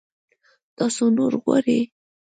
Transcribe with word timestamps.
تاسو 0.77 1.03
نور 1.17 1.33
غواړئ؟ 1.43 1.81